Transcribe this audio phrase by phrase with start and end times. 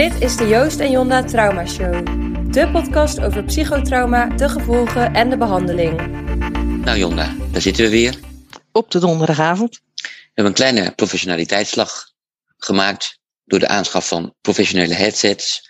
[0.00, 2.06] Dit is de Joost en Jonda Trauma Show.
[2.52, 6.00] De podcast over psychotrauma, de gevolgen en de behandeling.
[6.84, 8.18] Nou Jonda, daar zitten we weer.
[8.72, 9.80] Op de donderdagavond.
[9.94, 12.12] We hebben een kleine professionaliteitsslag
[12.56, 15.68] gemaakt door de aanschaf van professionele headsets.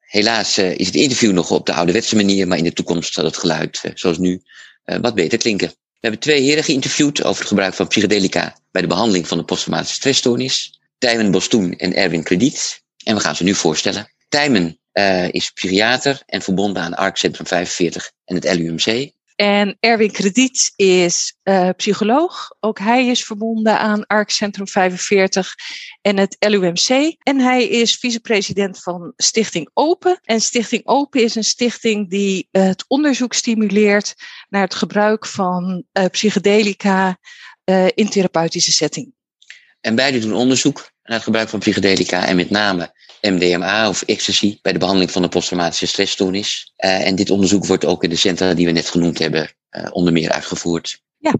[0.00, 3.24] Helaas uh, is het interview nog op de ouderwetse manier, maar in de toekomst zal
[3.24, 4.42] het geluid, uh, zoals nu,
[4.84, 5.68] uh, wat beter klinken.
[5.68, 9.44] We hebben twee heren geïnterviewd over het gebruik van psychedelica bij de behandeling van de
[9.44, 10.80] posttraumatische stressstoornis.
[10.98, 12.82] Tijmen Bostoen en Erwin Krediet.
[13.04, 14.14] En we gaan ze nu voorstellen.
[14.28, 14.78] Tijmen
[15.30, 19.12] is psychiater en verbonden aan ARC Centrum 45 en het LUMC.
[19.36, 22.50] En Erwin Krediet is uh, psycholoog.
[22.60, 25.54] Ook hij is verbonden aan ARC Centrum 45
[26.00, 27.16] en het LUMC.
[27.18, 30.18] En hij is vicepresident van Stichting Open.
[30.22, 34.14] En Stichting Open is een stichting die uh, het onderzoek stimuleert
[34.48, 37.18] naar het gebruik van psychedelica
[37.94, 39.12] in therapeutische setting.
[39.80, 44.58] En beide doen onderzoek naar het gebruik van psychedelica en met name MDMA of ecstasy
[44.62, 46.72] bij de behandeling van de posttraumatische stressstoornis.
[46.84, 49.86] Uh, en dit onderzoek wordt ook in de centra die we net genoemd hebben uh,
[49.90, 51.02] onder meer uitgevoerd.
[51.18, 51.34] Ja,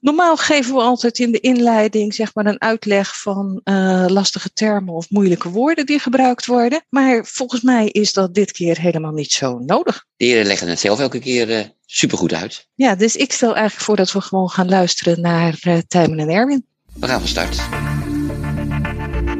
[0.00, 4.94] normaal geven we altijd in de inleiding zeg maar een uitleg van uh, lastige termen
[4.94, 6.84] of moeilijke woorden die gebruikt worden.
[6.88, 10.04] Maar volgens mij is dat dit keer helemaal niet zo nodig.
[10.16, 12.68] De heren leggen het zelf elke keer supergoed uit.
[12.74, 15.58] Ja, dus ik stel eigenlijk voor dat we gewoon gaan luisteren naar
[15.88, 16.66] Tijmen en Erwin.
[16.94, 17.93] We gaan van start.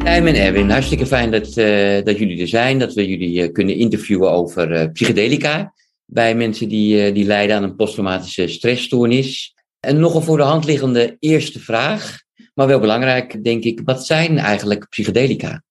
[0.05, 2.78] Tijmen en Erwin, hartstikke fijn dat, uh, dat jullie er zijn.
[2.78, 5.72] Dat we jullie uh, kunnen interviewen over uh, psychedelica.
[6.05, 9.55] Bij mensen die, die lijden aan een posttraumatische stressstoornis.
[9.80, 12.19] En nogal voor de hand liggende eerste vraag.
[12.55, 13.80] Maar wel belangrijk, denk ik.
[13.84, 15.62] Wat zijn eigenlijk psychedelica?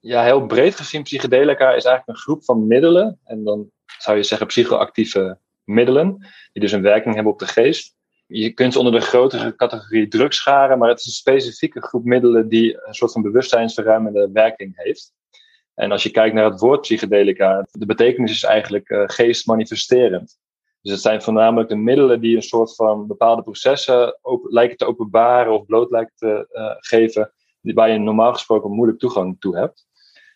[0.00, 3.18] Ja, heel breed gezien, psychedelica is eigenlijk een groep van middelen.
[3.24, 6.16] En dan zou je zeggen psychoactieve middelen.
[6.52, 7.91] Die dus een werking hebben op de geest
[8.32, 12.04] je kunt ze onder de grotere categorie drugs scharen, maar het is een specifieke groep
[12.04, 15.12] middelen die een soort van bewustzijnsverruimende werking heeft.
[15.74, 20.38] En als je kijkt naar het woord psychedelica, de betekenis is eigenlijk uh, geestmanifesterend.
[20.80, 25.52] Dus het zijn voornamelijk de middelen die een soort van bepaalde processen lijken te openbaren
[25.52, 29.86] of bloot lijken te uh, geven, waar je normaal gesproken moeilijk toegang toe hebt.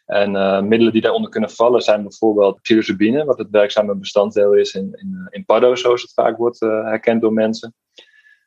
[0.06, 4.74] En uh, middelen die daaronder kunnen vallen zijn bijvoorbeeld psilocybine, wat het werkzame bestanddeel is
[4.74, 7.74] in, in, in paddo, zoals het vaak wordt uh, herkend door mensen.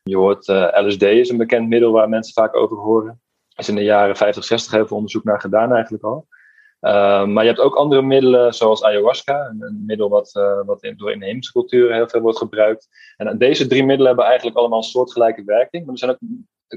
[0.04, 0.48] Je hoort
[0.86, 3.22] LSD is een bekend middel waar mensen vaak over horen.
[3.56, 6.28] Is in de jaren 50, 60 heel veel onderzoek naar gedaan eigenlijk al.
[7.26, 10.32] maar je hebt ook andere middelen zoals ayahuasca, een, middel wat,
[10.66, 12.88] wat in, door inheemse culturen heel veel wordt gebruikt.
[13.18, 15.84] En deze drie middelen hebben eigenlijk allemaal een soortgelijke werking.
[15.86, 16.20] Maar er zijn ook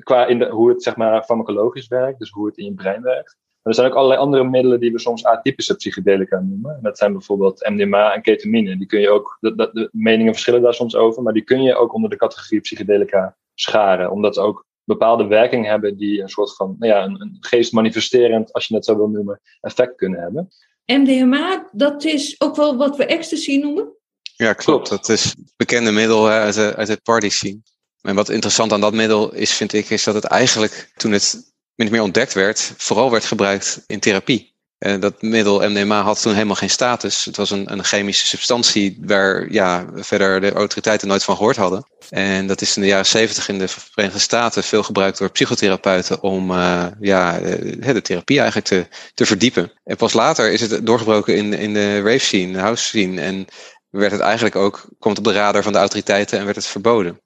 [0.02, 3.02] qua in de, hoe het zeg maar farmacologisch werkt, dus hoe het in je brein
[3.02, 3.36] werkt.
[3.62, 6.74] Maar er zijn ook allerlei andere middelen die we soms atypische psychedelica noemen.
[6.74, 8.76] En dat zijn bijvoorbeeld MDMA en ketamine.
[8.76, 11.62] Die kun je ook, de, de, de, meningen verschillen daar soms over, maar die kun
[11.62, 14.10] je ook onder de categorie psychedelica scharen.
[14.10, 18.52] Omdat ze ook bepaalde werking hebben die een soort van, nou ja, een, een geestmanifesterend,
[18.52, 20.48] als je het zo wil noemen, effect kunnen hebben.
[20.86, 23.96] MDMA, dat is ook wel wat we ecstasy noemen?
[24.36, 24.88] Ja, klopt.
[24.88, 27.60] Dat is het bekende middel uit, de, uit het party scene.
[28.00, 31.51] En wat interessant aan dat middel is, vind ik, is dat het eigenlijk toen het
[31.74, 34.52] min meer ontdekt werd, vooral werd gebruikt in therapie.
[34.82, 37.24] En dat middel MDMA had toen helemaal geen status.
[37.24, 41.86] Het was een, een chemische substantie waar ja, verder de autoriteiten nooit van gehoord hadden.
[42.10, 46.22] En dat is in de jaren zeventig in de Verenigde Staten veel gebruikt door psychotherapeuten
[46.22, 49.72] om uh, ja, de therapie eigenlijk te, te verdiepen.
[49.84, 53.20] En pas later is het doorgebroken in, in de rave scene, de house scene.
[53.20, 53.46] En
[53.90, 57.20] werd het eigenlijk ook, komt op de radar van de autoriteiten en werd het verboden.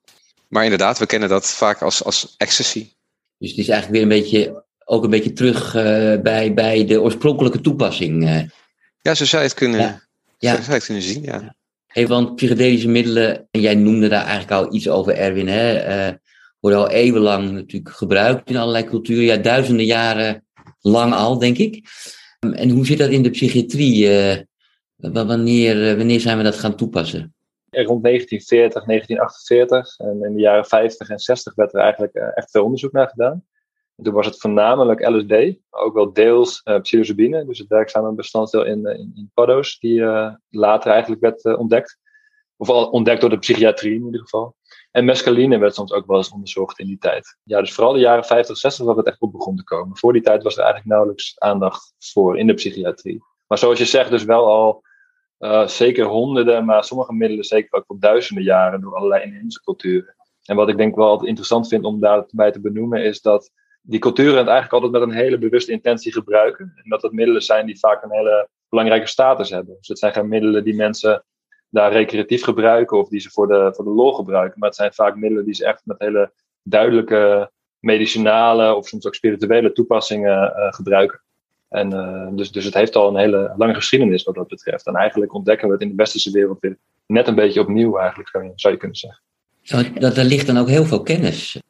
[0.49, 2.93] Maar inderdaad, we kennen dat vaak als, als ecstasy.
[3.39, 5.83] Dus het is eigenlijk weer een beetje, ook een beetje terug uh,
[6.21, 8.23] bij, bij de oorspronkelijke toepassing.
[8.23, 8.41] Uh.
[9.03, 10.03] Ja, zo zou je het kunnen, ja.
[10.39, 10.51] Ja.
[10.51, 11.55] Zo zou je het kunnen zien, ja.
[11.87, 16.15] Hey, want psychedelische middelen, en jij noemde daar eigenlijk al iets over, Erwin, hè, uh,
[16.61, 19.25] worden al eeuwenlang natuurlijk gebruikt in allerlei culturen.
[19.25, 20.45] Ja, duizenden jaren
[20.81, 21.85] lang al, denk ik.
[22.39, 24.09] En hoe zit dat in de psychiatrie?
[24.97, 27.36] wanneer, wanneer zijn we dat gaan toepassen?
[27.85, 32.51] Rond 1940, 1948 en in de jaren 50 en 60 werd er eigenlijk eh, echt
[32.51, 33.45] veel onderzoek naar gedaan.
[33.97, 38.65] En toen was het voornamelijk LSD, ook wel deels uh, psilocybine, dus het werkzame bestanddeel
[38.65, 40.01] in, in, in paddo's, die
[40.51, 41.99] later eigenlijk werd ontdekt.
[42.57, 44.57] Of al ontdekt door de psychiatrie in ieder geval.
[44.91, 47.39] En mescaline werd soms ook wel eens onderzocht in die tijd.
[47.43, 49.97] Ja, dus vooral de jaren 50, 60 was het echt op begon te komen.
[49.97, 53.23] Voor die tijd was er eigenlijk nauwelijks aandacht voor in de psychiatrie.
[53.47, 54.83] Maar zoals je zegt, dus wel al
[55.39, 60.15] uh, zeker honderden, maar sommige middelen zeker ook wel duizenden jaren door allerlei inheemse culturen.
[60.45, 63.51] En wat ik denk wel altijd interessant vind om daarbij te benoemen, is dat
[63.83, 66.73] die culturen het eigenlijk altijd met een hele bewuste intentie gebruiken.
[66.75, 69.77] En dat het middelen zijn die vaak een hele belangrijke status hebben.
[69.79, 71.25] Dus het zijn geen middelen die mensen
[71.69, 74.59] daar recreatief gebruiken of die ze voor de, voor de lol gebruiken.
[74.59, 79.15] Maar het zijn vaak middelen die ze echt met hele duidelijke medicinale of soms ook
[79.15, 81.21] spirituele toepassingen uh, gebruiken.
[81.69, 84.87] En uh, dus, dus het heeft al een hele lange geschiedenis wat dat betreft.
[84.87, 88.29] En eigenlijk ontdekken we het in de westerse wereld weer net een beetje opnieuw, eigenlijk,
[88.55, 89.21] zou je kunnen zeggen.
[90.01, 91.61] Dat, er ligt dan ook heel veel kennis,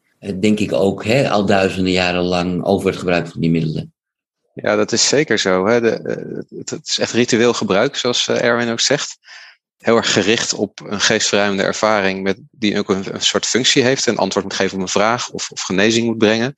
[0.40, 3.92] denk ik ook, hè, al duizenden jaren lang over het gebruik van die middelen.
[4.54, 5.66] Ja, dat is zeker zo.
[5.66, 5.80] Hè.
[5.80, 9.18] De, het, is echt ritueel gebruik, zoals Erwin ook zegt
[9.78, 14.06] heel erg gericht op een geestverruimende ervaring met, die ook een, een, soort functie heeft,
[14.06, 16.54] een antwoord moet geven op een vraag of, of genezing moet brengen.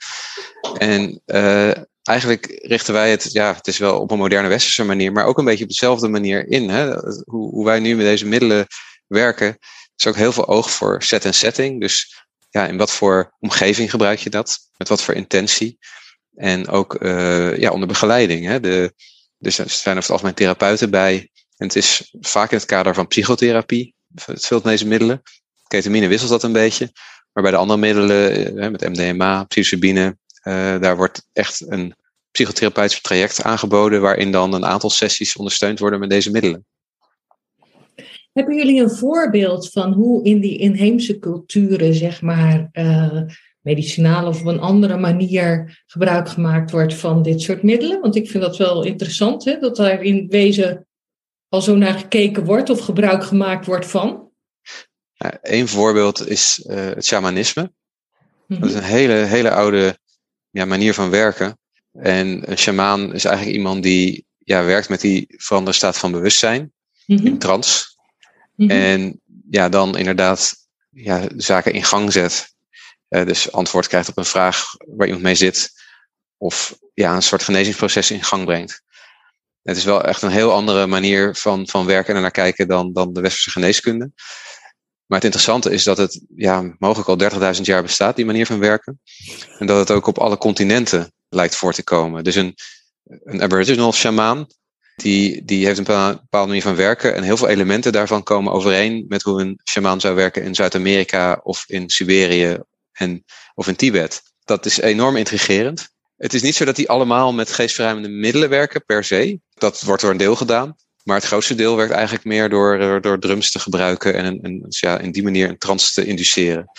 [0.78, 1.70] En uh,
[2.08, 5.38] eigenlijk richten wij het, ja, het is wel op een moderne westerse manier, maar ook
[5.38, 6.68] een beetje op dezelfde manier in.
[6.68, 6.94] Hè?
[7.24, 8.66] Hoe, hoe wij nu met deze middelen
[9.06, 9.58] werken,
[9.96, 11.80] is ook heel veel oog voor set en setting.
[11.80, 14.58] Dus ja, in wat voor omgeving gebruik je dat?
[14.76, 15.78] Met wat voor intentie?
[16.34, 18.46] En ook uh, ja, onder begeleiding.
[18.46, 18.60] Hè?
[18.60, 18.92] De,
[19.38, 22.94] dus er zijn over het algemeen therapeuten bij en het is vaak in het kader
[22.94, 23.94] van psychotherapie,
[24.24, 25.22] het vult deze middelen.
[25.66, 26.92] Ketamine wisselt dat een beetje.
[27.32, 30.16] Maar bij de andere middelen, eh, met MDMA, psilocybine,
[30.80, 31.94] daar wordt echt een
[32.30, 36.66] psychotherapeutisch traject aangeboden waarin dan een aantal sessies ondersteund worden met deze middelen.
[38.32, 43.20] Hebben jullie een voorbeeld van hoe in die inheemse culturen, zeg maar, uh,
[43.60, 48.00] medicinaal of op een andere manier gebruik gemaakt wordt van dit soort middelen?
[48.00, 50.86] Want ik vind dat wel interessant, hè, dat daar in wezen
[51.48, 54.30] al zo naar gekeken wordt of gebruik gemaakt wordt van?
[55.12, 57.72] Ja, een voorbeeld is uh, het shamanisme.
[58.46, 58.76] Dat is mhm.
[58.76, 59.98] een hele, hele oude
[60.58, 61.58] ja, manier van werken.
[61.92, 66.72] En een shamaan is eigenlijk iemand die ja, werkt met die veranderde staat van bewustzijn,
[67.06, 67.84] mm in trance.
[68.54, 68.70] Mhm.
[68.70, 69.20] En
[69.50, 70.54] ja, dan inderdaad
[70.90, 72.54] ja, zaken in gang zet.
[73.08, 74.64] Uh, dus antwoord krijgt op een vraag
[74.96, 75.70] waar iemand mee zit.
[76.36, 78.82] Of ja, een soort genezingsproces in gang brengt.
[79.62, 82.92] Het is wel echt een heel andere manier van, van werken en naar kijken dan,
[82.92, 84.10] dan de westerse geneeskunde.
[85.08, 88.58] Maar het interessante is dat het ja, mogelijk al 30.000 jaar bestaat, die manier van
[88.58, 89.00] werken.
[89.58, 92.24] En dat het ook op alle continenten lijkt voor te komen.
[92.24, 92.54] Dus een,
[93.04, 94.46] een Aboriginal shamaan,
[94.96, 97.14] die, die heeft een bepaalde manier van werken.
[97.14, 101.40] En heel veel elementen daarvan komen overeen met hoe een shamaan zou werken in Zuid-Amerika
[101.42, 102.58] of in Siberië
[102.92, 103.24] en,
[103.54, 104.22] of in Tibet.
[104.44, 105.88] Dat is enorm intrigerend.
[106.16, 109.40] Het is niet zo dat die allemaal met geestverruimende middelen werken per se.
[109.54, 110.76] Dat wordt door een deel gedaan.
[111.08, 114.80] Maar het grootste deel werkt eigenlijk meer door, door drums te gebruiken en, en dus
[114.80, 116.70] ja, in die manier een trance te induceren.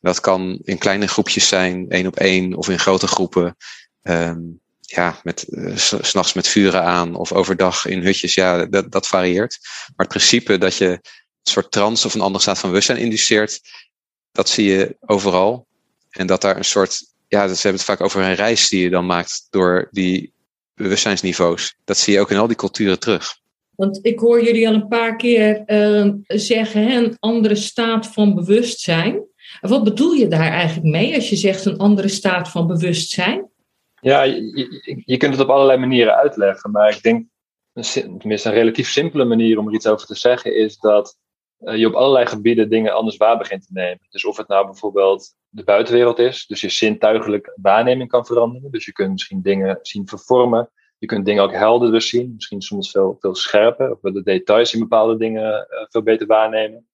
[0.00, 3.56] Dat kan in kleine groepjes zijn, één op één, of in grote groepen.
[4.02, 8.34] Um, ja, met, uh, s'nachts met vuren aan of overdag in hutjes.
[8.34, 9.58] Ja, dat, dat varieert.
[9.62, 11.00] Maar het principe dat je een
[11.42, 13.60] soort trance of een andere staat van bewustzijn induceert,
[14.32, 15.66] dat zie je overal.
[16.10, 18.90] En dat daar een soort ja, ze hebben het vaak over een reis die je
[18.90, 20.32] dan maakt door die
[20.74, 21.76] bewustzijnsniveaus.
[21.84, 23.44] Dat zie je ook in al die culturen terug.
[23.76, 29.24] Want ik hoor jullie al een paar keer uh, zeggen, een andere staat van bewustzijn.
[29.60, 33.50] Wat bedoel je daar eigenlijk mee als je zegt een andere staat van bewustzijn?
[34.00, 37.26] Ja, je, je kunt het op allerlei manieren uitleggen, maar ik denk,
[38.18, 41.18] tenminste een relatief simpele manier om er iets over te zeggen, is dat
[41.60, 44.06] uh, je op allerlei gebieden dingen anders waar begint te nemen.
[44.10, 48.70] Dus of het nou bijvoorbeeld de buitenwereld is, dus je zintuigelijke waarneming kan veranderen.
[48.70, 50.70] Dus je kunt misschien dingen zien vervormen.
[50.98, 53.90] Je kunt dingen ook helderder zien, misschien soms veel, veel scherper.
[53.90, 56.86] Of de details in bepaalde dingen uh, veel beter waarnemen.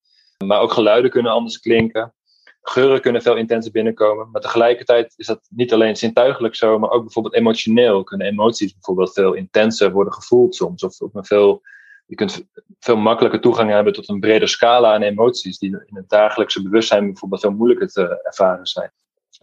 [0.45, 2.15] Maar ook geluiden kunnen anders klinken.
[2.63, 4.31] Geuren kunnen veel intenser binnenkomen.
[4.31, 8.03] Maar tegelijkertijd is dat niet alleen zintuigelijk zo, maar ook bijvoorbeeld emotioneel.
[8.05, 10.83] Kunnen emoties bijvoorbeeld veel intenser worden gevoeld soms.
[10.83, 11.63] Of een veel
[12.07, 12.47] je kunt
[12.81, 17.07] veel makkelijker toegang hebben tot een breder scala aan emoties, die in het dagelijkse bewustzijn
[17.07, 18.93] bijvoorbeeld veel moeilijker te ervaren zijn.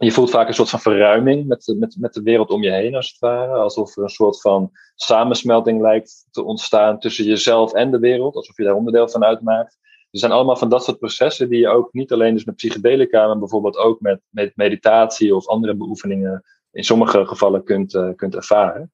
[0.02, 2.94] Je voelt vaak een soort van verruiming met, met, met de wereld om je heen,
[2.94, 3.52] als het ware.
[3.52, 8.56] Alsof er een soort van samensmelting lijkt te ontstaan tussen jezelf en de wereld, alsof
[8.56, 9.78] je daar onderdeel van uitmaakt.
[10.10, 13.26] Er zijn allemaal van dat soort processen die je ook niet alleen dus met psychedelica,
[13.26, 18.34] maar bijvoorbeeld ook met, met meditatie of andere beoefeningen in sommige gevallen kunt, uh, kunt
[18.34, 18.92] ervaren.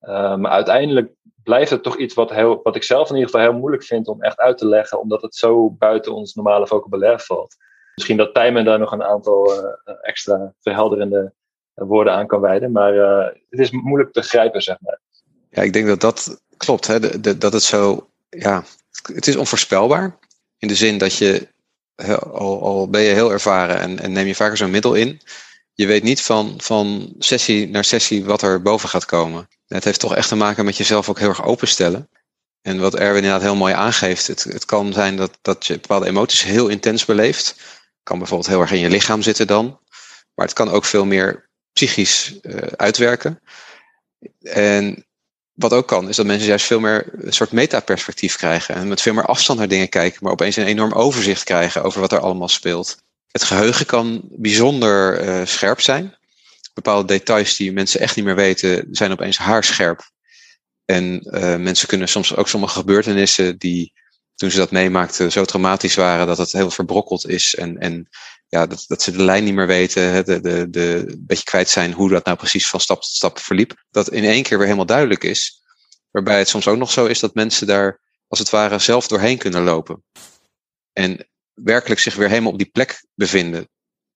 [0.00, 3.50] Uh, maar uiteindelijk blijft het toch iets wat, heel, wat ik zelf in ieder geval
[3.50, 7.18] heel moeilijk vind om echt uit te leggen, omdat het zo buiten ons normale vocabulaire
[7.18, 7.56] valt.
[7.98, 11.32] Misschien dat Tijmen daar nog een aantal uh, extra verhelderende
[11.74, 15.00] woorden aan kan wijden, maar uh, het is moeilijk te grijpen, zeg maar.
[15.50, 16.86] Ja, ik denk dat dat klopt.
[16.86, 17.20] Hè?
[17.38, 18.64] Dat het zo, ja,
[19.12, 20.18] het is onvoorspelbaar.
[20.58, 21.48] In de zin dat je,
[22.32, 25.20] al, al ben je heel ervaren en, en neem je vaker zo'n middel in,
[25.72, 29.48] je weet niet van, van sessie naar sessie wat er boven gaat komen.
[29.66, 32.08] Het heeft toch echt te maken met jezelf ook heel erg openstellen.
[32.62, 36.06] En wat Erwin inderdaad heel mooi aangeeft, het, het kan zijn dat, dat je bepaalde
[36.06, 37.56] emoties heel intens beleeft.
[38.08, 39.80] Kan bijvoorbeeld heel erg in je lichaam zitten dan.
[40.34, 43.40] Maar het kan ook veel meer psychisch uh, uitwerken.
[44.42, 45.06] En
[45.52, 48.74] wat ook kan, is dat mensen juist veel meer een soort metaperspectief krijgen.
[48.74, 52.00] En met veel meer afstand naar dingen kijken, maar opeens een enorm overzicht krijgen over
[52.00, 53.02] wat er allemaal speelt.
[53.30, 56.16] Het geheugen kan bijzonder uh, scherp zijn.
[56.74, 60.10] Bepaalde details die mensen echt niet meer weten, zijn opeens haarscherp.
[60.84, 63.92] En uh, mensen kunnen soms ook sommige gebeurtenissen die
[64.38, 67.54] toen ze dat meemaakten zo traumatisch waren dat het heel verbrokkeld is.
[67.54, 68.08] En, en
[68.48, 71.68] ja, dat, dat ze de lijn niet meer weten, de, de, de, een beetje kwijt
[71.68, 73.84] zijn hoe dat nou precies van stap tot stap verliep.
[73.90, 75.62] Dat in één keer weer helemaal duidelijk is.
[76.10, 79.38] Waarbij het soms ook nog zo is dat mensen daar als het ware zelf doorheen
[79.38, 80.04] kunnen lopen.
[80.92, 83.60] En werkelijk zich weer helemaal op die plek bevinden.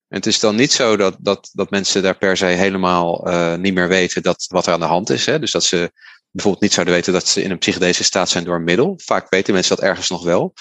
[0.09, 3.55] En het is dan niet zo dat, dat, dat mensen daar per se helemaal uh,
[3.55, 5.27] niet meer weten dat, wat er aan de hand is.
[5.27, 5.39] Hè?
[5.39, 5.93] Dus dat ze
[6.33, 9.01] bijvoorbeeld niet zouden weten dat ze in een psychedelische staat zijn door een middel.
[9.05, 10.55] Vaak weten mensen dat ergens nog wel.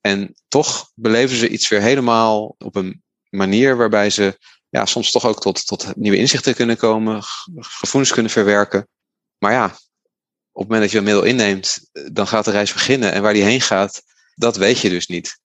[0.00, 5.26] En toch beleven ze iets weer helemaal op een manier waarbij ze ja, soms toch
[5.26, 7.22] ook tot, tot nieuwe inzichten kunnen komen,
[7.54, 8.88] gevoelens kunnen verwerken.
[9.38, 9.64] Maar ja,
[10.52, 13.12] op het moment dat je een middel inneemt, dan gaat de reis beginnen.
[13.12, 14.02] En waar die heen gaat,
[14.34, 15.38] dat weet je dus niet.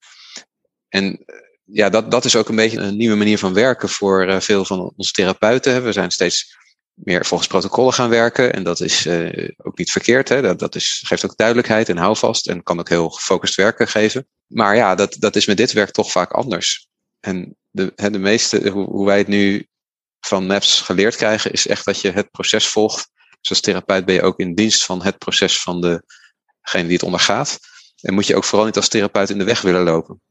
[0.90, 1.26] En
[1.64, 4.66] ja, dat, dat is ook een beetje een nieuwe manier van werken voor uh, veel
[4.66, 5.84] van onze therapeuten.
[5.84, 6.58] We zijn steeds
[7.04, 8.54] meer volgens protocollen gaan werken.
[8.54, 10.30] En dat is uh, ook niet verkeerd.
[10.30, 10.42] Hè?
[10.42, 12.48] Dat, dat is, geeft ook duidelijkheid en houvast.
[12.48, 14.28] En kan ook heel gefocust werken geven.
[14.48, 16.88] Maar ja, dat, dat is met dit werk toch vaak anders.
[17.20, 19.68] En de, de meeste, hoe, wij het nu
[20.20, 23.10] van MAPS geleerd krijgen, is echt dat je het proces volgt.
[23.40, 27.04] Dus als therapeut ben je ook in dienst van het proces van degene die het
[27.04, 27.60] ondergaat.
[28.02, 30.22] En moet je ook vooral niet als therapeut in de weg willen lopen.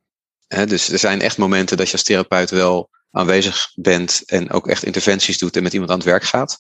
[0.47, 4.85] dus er zijn echt momenten dat je als therapeut wel aanwezig bent en ook echt
[4.85, 6.59] interventies doet en met iemand aan het werk gaat.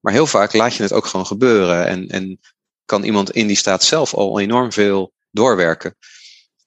[0.00, 2.40] Maar heel vaak laat je het ook gewoon gebeuren en, en
[2.84, 5.96] kan iemand in die staat zelf al enorm veel doorwerken.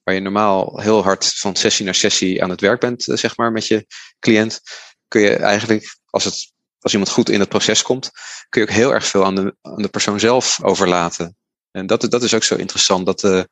[0.02, 3.36] Waar je normaal heel hard van sessie naar sessie aan het werk bent, eh, zeg
[3.36, 3.86] maar, met je
[4.18, 4.60] cliënt,
[5.08, 8.10] kun je eigenlijk, als, het, als iemand goed in het proces komt,
[8.48, 11.36] kun je ook heel erg veel aan de, aan de persoon zelf overlaten.
[11.70, 13.42] En dat, dat is ook zo interessant, dat uh,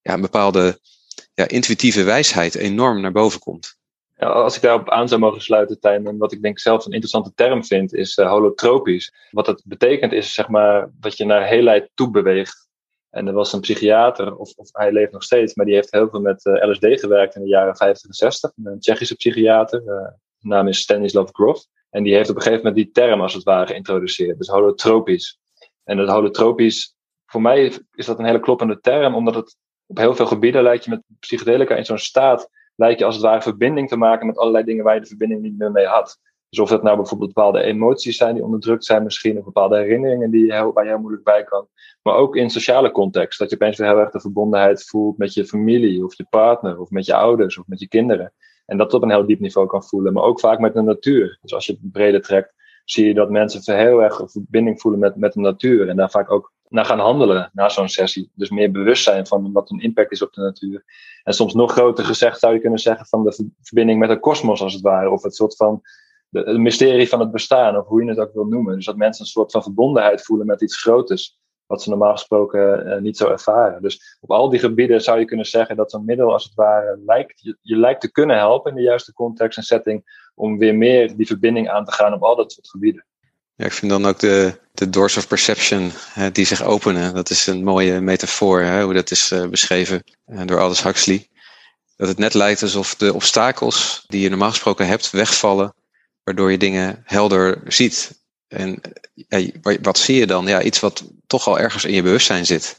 [0.00, 0.80] ja, een bepaalde
[1.34, 3.76] ja, intuïtieve wijsheid enorm naar boven komt.
[4.26, 7.32] Als ik daarop aan zou mogen sluiten, Tijn, en wat ik denk zelf een interessante
[7.34, 9.12] term vind, is uh, holotropisch.
[9.30, 12.68] Wat dat betekent is zeg maar dat je naar heelheid toe beweegt.
[13.10, 16.08] En er was een psychiater, of, of hij leeft nog steeds, maar die heeft heel
[16.08, 18.52] veel met uh, LSD gewerkt in de jaren 50 en 60.
[18.64, 21.64] Een Tsjechische psychiater, uh, naam is Stanislav Grof.
[21.90, 24.38] En die heeft op een gegeven moment die term als het ware geïntroduceerd.
[24.38, 25.38] Dus holotropisch.
[25.84, 26.94] En dat holotropisch,
[27.26, 30.84] voor mij is dat een hele kloppende term, omdat het op heel veel gebieden lijkt
[30.84, 32.48] je met psychedelica in zo'n staat
[32.82, 35.42] lijkt je als het ware verbinding te maken met allerlei dingen waar je de verbinding
[35.42, 36.18] niet meer mee had.
[36.48, 40.30] Dus of dat nou bijvoorbeeld bepaalde emoties zijn die onderdrukt zijn misschien, of bepaalde herinneringen
[40.30, 41.66] die heel, je heel moeilijk bij kan.
[42.02, 45.34] Maar ook in sociale context, dat je opeens weer heel erg de verbondenheid voelt met
[45.34, 48.32] je familie, of je partner, of met je ouders, of met je kinderen.
[48.66, 51.38] En dat op een heel diep niveau kan voelen, maar ook vaak met de natuur.
[51.42, 55.16] Dus als je het breder trekt, zie je dat mensen heel erg verbinding voelen met,
[55.16, 55.88] met de natuur.
[55.88, 58.30] En daar vaak ook naar gaan handelen na zo'n sessie.
[58.34, 60.84] Dus meer bewust zijn van wat een impact is op de natuur.
[61.22, 64.62] En soms nog groter gezegd zou je kunnen zeggen van de verbinding met de kosmos
[64.62, 65.10] als het ware.
[65.10, 65.82] Of het soort van
[66.30, 68.74] het mysterie van het bestaan, of hoe je het ook wil noemen.
[68.74, 71.40] Dus dat mensen een soort van verbondenheid voelen met iets groters.
[71.66, 73.82] Wat ze normaal gesproken uh, niet zo ervaren.
[73.82, 77.00] Dus op al die gebieden zou je kunnen zeggen dat zo'n middel als het ware
[77.06, 80.21] lijkt, je lijkt te kunnen helpen in de juiste context en setting.
[80.34, 83.04] Om weer meer die verbinding aan te gaan op al dat soort gebieden.
[83.54, 87.14] Ja, ik vind dan ook de, de doors of perception hè, die zich openen.
[87.14, 91.28] Dat is een mooie metafoor, hè, hoe dat is uh, beschreven uh, door Aldous Huxley.
[91.96, 95.74] Dat het net lijkt alsof de obstakels die je normaal gesproken hebt wegvallen,
[96.24, 98.20] waardoor je dingen helder ziet.
[98.48, 98.80] En
[99.82, 100.46] wat zie je dan?
[100.46, 102.76] Ja, iets wat toch al ergens in je bewustzijn zit.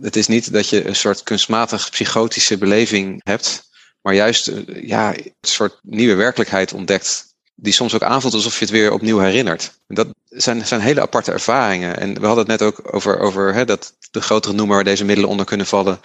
[0.00, 3.65] Het is niet dat je een soort kunstmatig psychotische beleving hebt,
[4.06, 8.64] maar juist eh, ja, een soort nieuwe werkelijkheid ontdekt die soms ook aanvoelt alsof je
[8.64, 9.80] het weer opnieuw herinnert.
[9.88, 11.98] Dat zijn, zijn hele aparte ervaringen.
[11.98, 15.04] En we hadden het net ook over, over hè, dat de grotere noemer waar deze
[15.04, 16.00] middelen onder kunnen vallen,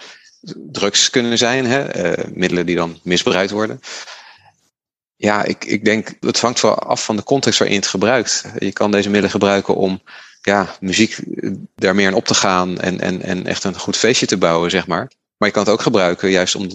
[0.56, 3.80] drugs kunnen zijn, hè, uh, middelen die dan misbruikt worden.
[5.16, 8.44] Ja, ik, ik denk, het hangt wel af van de context waarin het gebruikt.
[8.58, 10.02] Je kan deze middelen gebruiken om
[10.40, 11.18] ja, muziek
[11.74, 14.70] daar meer in op te gaan en, en, en echt een goed feestje te bouwen,
[14.70, 15.10] zeg maar.
[15.36, 16.68] Maar je kan het ook gebruiken juist om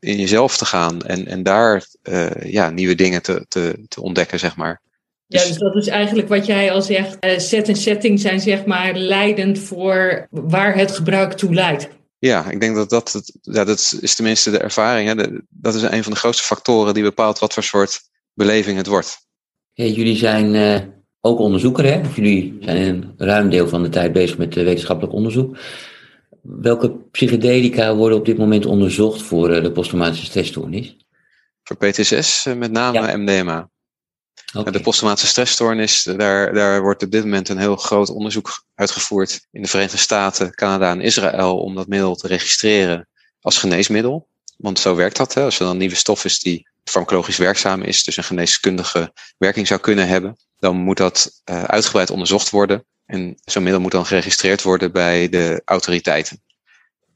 [0.00, 4.38] in jezelf te gaan en, en daar uh, ja, nieuwe dingen te, te, te ontdekken,
[4.38, 4.80] zeg maar.
[5.26, 7.24] Ja, dus, dus dat is eigenlijk wat jij al zegt.
[7.24, 11.88] Uh, set en setting zijn zeg maar leidend voor waar het gebruik toe leidt.
[12.18, 15.08] Ja, ik denk dat dat, het, ja, dat is tenminste de ervaring.
[15.08, 15.26] Hè.
[15.48, 18.00] dat is een van de grootste factoren die bepaalt wat voor soort
[18.34, 19.28] beleving het wordt.
[19.72, 20.80] Hey, jullie zijn uh,
[21.20, 22.00] ook onderzoeker, hè?
[22.00, 25.56] Of jullie zijn een ruim deel van de tijd bezig met wetenschappelijk onderzoek.
[26.42, 30.96] Welke psychedelica worden op dit moment onderzocht voor uh, de posttraumatische stressstoornis?
[31.62, 33.70] Voor PTSS met name MDMA.
[34.54, 34.72] Okay.
[34.72, 39.62] De posttraumatische stressstoornis, daar, daar wordt op dit moment een heel groot onderzoek uitgevoerd in
[39.62, 43.08] de Verenigde Staten, Canada en Israël om dat middel te registreren
[43.40, 44.28] als geneesmiddel.
[44.56, 45.34] Want zo werkt dat.
[45.34, 45.42] Hè?
[45.44, 49.66] Als er dan een nieuwe stof is die farmacologisch werkzaam is, dus een geneeskundige werking
[49.66, 52.84] zou kunnen hebben, dan moet dat uh, uitgebreid onderzocht worden.
[53.10, 56.42] En zo'n middel moet dan geregistreerd worden bij de autoriteiten.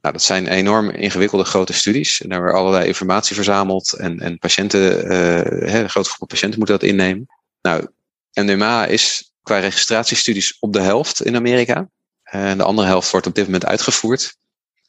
[0.00, 2.22] Nou, dat zijn enorm ingewikkelde grote studies.
[2.26, 3.92] Daar wordt allerlei informatie verzameld.
[3.92, 7.26] En, en patiënten, uh, hè, grote groepen patiënten moeten dat innemen.
[7.62, 7.86] Nou,
[8.32, 11.88] MDMA is qua registratiestudies op de helft in Amerika.
[12.22, 14.36] En de andere helft wordt op dit moment uitgevoerd.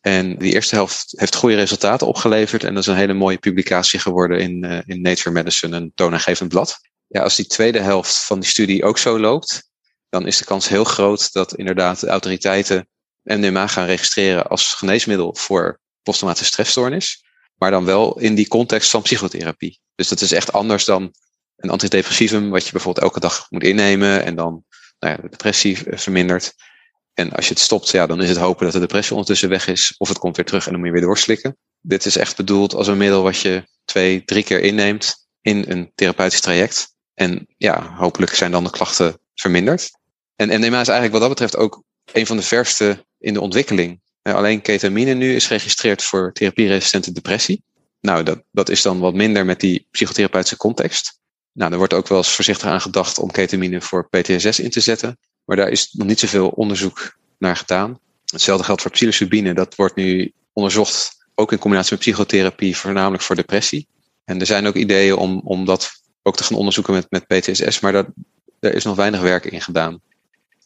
[0.01, 2.63] En die eerste helft heeft goede resultaten opgeleverd.
[2.63, 6.50] En dat is een hele mooie publicatie geworden in, uh, in Nature Medicine, een toonaangevend
[6.50, 6.79] blad.
[7.07, 9.74] Ja, als die tweede helft van die studie ook zo loopt,
[10.09, 12.88] dan is de kans heel groot dat inderdaad de autoriteiten
[13.24, 17.24] MDMA gaan registreren als geneesmiddel voor posttraumatische stressstoornis.
[17.55, 19.79] Maar dan wel in die context van psychotherapie.
[19.95, 21.13] Dus dat is echt anders dan
[21.55, 24.63] een antidepressivum, wat je bijvoorbeeld elke dag moet innemen en dan
[25.00, 26.53] nou ja, de depressie vermindert.
[27.13, 29.67] En als je het stopt, ja, dan is het hopen dat de depressie ondertussen weg
[29.67, 29.95] is.
[29.97, 31.57] Of het komt weer terug en dan moet je weer doorslikken.
[31.81, 35.91] Dit is echt bedoeld als een middel wat je twee, drie keer inneemt in een
[35.95, 36.95] therapeutisch traject.
[37.13, 39.92] En ja, hopelijk zijn dan de klachten verminderd.
[40.36, 44.01] En MDMA is eigenlijk wat dat betreft ook een van de verste in de ontwikkeling.
[44.22, 47.63] Alleen ketamine nu is geregistreerd voor therapieresistente depressie.
[48.01, 51.20] Nou, dat, dat is dan wat minder met die psychotherapeutische context.
[51.51, 54.80] Nou, er wordt ook wel eens voorzichtig aan gedacht om ketamine voor PTSS in te
[54.80, 55.18] zetten.
[55.46, 58.00] Maar daar is nog niet zoveel onderzoek naar gedaan.
[58.25, 59.54] Hetzelfde geldt voor psilocybine.
[59.54, 63.88] Dat wordt nu onderzocht, ook in combinatie met psychotherapie, voornamelijk voor depressie.
[64.24, 65.92] En er zijn ook ideeën om, om dat
[66.24, 68.06] ook te gaan onderzoeken met, met PTSS, maar daar,
[68.59, 70.01] daar is nog weinig werk in gedaan.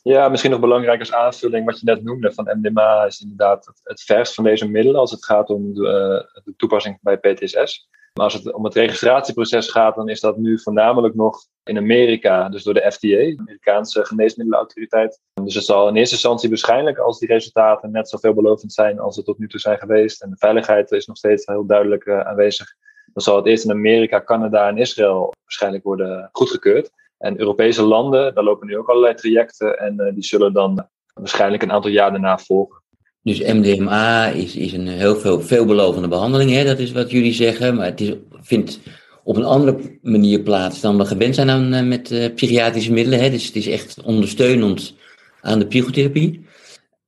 [0.03, 4.01] Ja, misschien nog belangrijk als aanvulling wat je net noemde van MDMA is inderdaad het,
[4.01, 7.87] verst van deze middelen als het gaat om de, uh, de toepassing bij PTSS.
[8.13, 12.49] Maar als het om het registratieproces gaat, dan is dat nu voornamelijk nog in Amerika,
[12.49, 15.21] dus door de FDA, de Amerikaanse Geneesmiddelenautoriteit.
[15.43, 19.15] Dus het zal in eerste instantie waarschijnlijk, als die resultaten net zo veelbelovend zijn als
[19.15, 22.19] ze tot nu toe zijn geweest, en de veiligheid is nog steeds heel duidelijk uh,
[22.19, 22.75] aanwezig,
[23.13, 26.91] dan zal het eerst in Amerika, Canada en Israël waarschijnlijk worden goedgekeurd.
[27.19, 31.63] En Europese landen, daar lopen nu ook allerlei trajecten en uh, die zullen dan waarschijnlijk
[31.63, 32.81] een aantal jaar daarna volgen.
[33.23, 36.63] Dus MDMA is, is een heel veel, veelbelovende behandeling, hè?
[36.63, 37.75] dat is wat jullie zeggen.
[37.75, 38.79] Maar het is, vindt
[39.23, 43.19] op een andere manier plaats dan we gewend zijn aan, uh, met uh, psychiatrische middelen.
[43.19, 43.29] Hè?
[43.29, 44.95] Dus het is echt ondersteunend
[45.41, 46.45] aan de psychotherapie.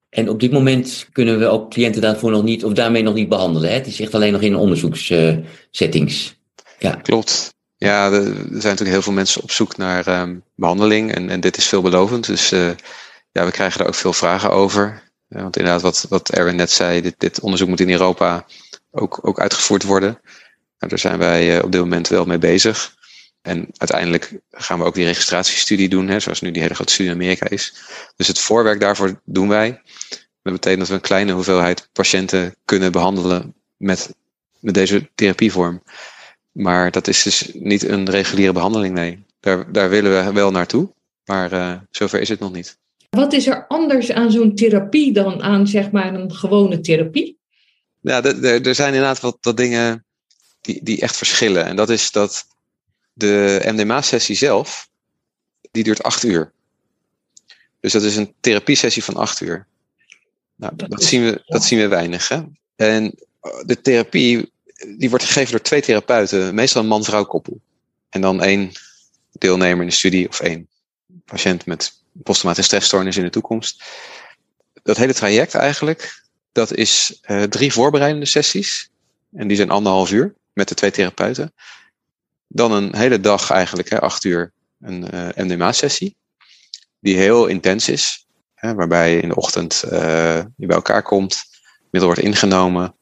[0.09, 3.29] En op dit moment kunnen we ook cliënten daarvoor nog niet, of daarmee nog niet
[3.29, 3.69] behandelen.
[3.69, 3.75] Hè?
[3.75, 6.35] Het is echt alleen nog in onderzoekssettings.
[6.79, 6.91] ja.
[6.91, 7.59] Klopt.
[7.83, 11.57] Ja, er zijn natuurlijk heel veel mensen op zoek naar um, behandeling en, en dit
[11.57, 12.25] is veelbelovend.
[12.25, 12.71] Dus uh,
[13.31, 15.03] ja, we krijgen er ook veel vragen over.
[15.27, 18.45] Ja, want inderdaad, wat, wat Erwin net zei, dit, dit onderzoek moet in Europa
[18.91, 20.19] ook, ook uitgevoerd worden.
[20.77, 22.95] Nou, daar zijn wij uh, op dit moment wel mee bezig.
[23.41, 27.11] En uiteindelijk gaan we ook die registratiestudie doen, hè, zoals nu die hele grote studie
[27.11, 27.73] in Amerika is.
[28.15, 29.81] Dus het voorwerk daarvoor doen wij.
[30.41, 34.15] Dat betekent dat we een kleine hoeveelheid patiënten kunnen behandelen met,
[34.59, 35.81] met deze therapievorm.
[36.51, 39.23] Maar dat is dus niet een reguliere behandeling, nee.
[39.39, 40.93] Daar, daar willen we wel naartoe,
[41.25, 42.79] maar uh, zover is het nog niet.
[43.09, 47.37] Wat is er anders aan zo'n therapie dan aan zeg maar een gewone therapie?
[47.99, 50.05] Ja, er zijn inderdaad wat, wat dingen
[50.61, 51.65] die, die echt verschillen.
[51.65, 52.47] En dat is dat
[53.13, 54.89] de MDMA-sessie zelf,
[55.71, 56.51] die duurt acht uur.
[57.79, 59.67] Dus dat is een therapiesessie van acht uur.
[60.55, 62.27] Nou, dat, dat zien, we, dat zien we weinig.
[62.27, 62.41] Hè?
[62.75, 63.15] En
[63.65, 64.51] de therapie
[64.87, 67.61] die wordt gegeven door twee therapeuten, meestal een man-vrouw koppel.
[68.09, 68.71] En dan één
[69.31, 70.67] deelnemer in de studie of één
[71.25, 73.83] patiënt met posttraumatische stressstoornis in de toekomst.
[74.83, 78.89] Dat hele traject eigenlijk, dat is uh, drie voorbereidende sessies.
[79.33, 81.53] En die zijn anderhalf uur met de twee therapeuten.
[82.47, 86.15] Dan een hele dag eigenlijk, hè, acht uur, een uh, MDMA-sessie.
[86.99, 88.25] Die heel intens is.
[88.55, 89.91] Hè, waarbij in de ochtend uh,
[90.57, 91.43] je bij elkaar komt,
[91.91, 92.95] middel wordt ingenomen.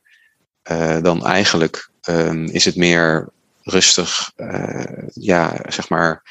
[0.71, 3.29] Uh, dan eigenlijk um, is het meer
[3.63, 6.23] rustig, uh, ja, zeg maar,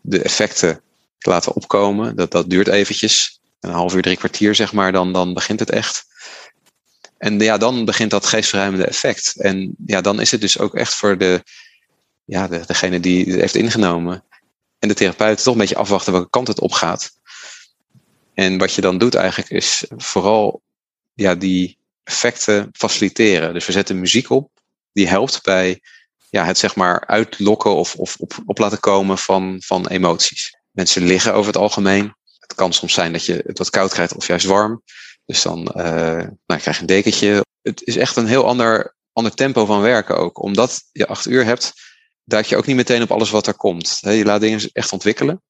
[0.00, 0.80] de effecten
[1.18, 2.16] laten opkomen.
[2.16, 5.70] Dat, dat duurt eventjes, een half uur, drie kwartier, zeg maar, dan, dan begint het
[5.70, 6.04] echt.
[7.18, 9.40] En ja, dan begint dat geestverruimende effect.
[9.40, 11.42] En ja, dan is het dus ook echt voor de,
[12.24, 14.24] ja, de, degene die het heeft ingenomen
[14.78, 17.12] en de therapeut toch een beetje afwachten welke kant het op gaat.
[18.34, 20.62] En wat je dan doet eigenlijk is vooral
[21.14, 23.52] ja, die effecten faciliteren.
[23.52, 24.50] Dus we zetten muziek op
[24.92, 25.80] die helpt bij
[26.30, 30.56] ja, het zeg maar uitlokken of, of op, op laten komen van, van emoties.
[30.70, 32.14] Mensen liggen over het algemeen.
[32.38, 34.82] Het kan soms zijn dat je het wat koud krijgt of juist warm.
[35.24, 35.84] Dus dan uh,
[36.46, 37.44] nou, krijg je een dekentje.
[37.62, 40.42] Het is echt een heel ander, ander tempo van werken ook.
[40.42, 41.72] Omdat je acht uur hebt,
[42.24, 43.98] duik je ook niet meteen op alles wat er komt.
[44.00, 45.42] Je laat dingen echt ontwikkelen.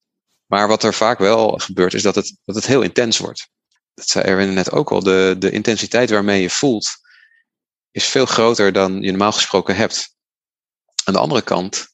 [0.47, 3.49] Maar wat er vaak wel gebeurt, is dat het, dat het heel intens wordt.
[3.97, 5.03] Dat zei Erwin net ook al.
[5.03, 6.97] De, de intensiteit waarmee je voelt,
[7.91, 10.15] is veel groter dan je normaal gesproken hebt.
[11.05, 11.89] Aan de andere kant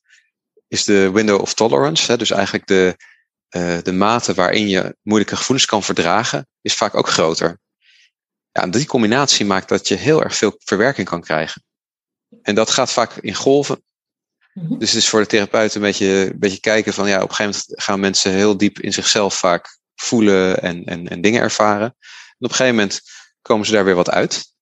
[0.69, 2.97] is de window of tolerance, hè, dus eigenlijk de,
[3.57, 7.61] uh, de mate waarin je moeilijke gevoelens kan verdragen, is vaak ook groter.
[8.51, 11.65] Ja, die combinatie maakt dat je heel erg veel verwerking kan krijgen.
[12.43, 13.85] En dat gaat vaak in golven.
[14.53, 14.79] Mm-hmm.
[14.79, 17.35] Dus het is voor de therapeut een beetje, een beetje kijken van ja, op een
[17.35, 21.87] gegeven moment gaan mensen heel diep in zichzelf vaak voelen en, en, en dingen ervaren.
[21.87, 23.01] En op een gegeven moment
[23.43, 24.53] komen ze daar weer wat uit.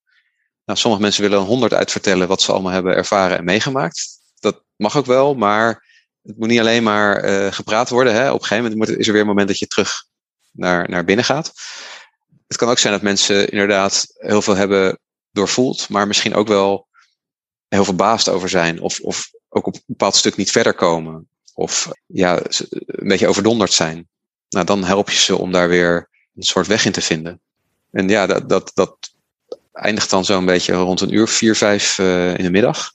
[0.64, 4.09] Nou, sommige mensen willen een honderd uitvertellen wat ze allemaal hebben ervaren en meegemaakt.
[4.38, 5.87] Dat mag ook wel, maar
[6.22, 8.14] het moet niet alleen maar uh, gepraat worden.
[8.14, 8.29] Hè.
[8.33, 10.05] Op een gegeven moment is er weer een moment dat je terug
[10.53, 11.53] naar, naar binnen gaat.
[12.46, 14.98] Het kan ook zijn dat mensen inderdaad heel veel hebben
[15.31, 16.88] doorvoeld, maar misschien ook wel
[17.68, 18.81] heel verbaasd over zijn.
[18.81, 21.29] Of, of ook op een bepaald stuk niet verder komen.
[21.55, 22.40] Of ja,
[22.87, 24.09] een beetje overdonderd zijn.
[24.51, 27.41] Nou, dan help je ze om daar weer een soort weg in te vinden.
[27.91, 29.11] En ja, dat, dat, dat
[29.73, 32.93] eindigt dan zo'n beetje rond een uur, vier, vijf uh, in de middag.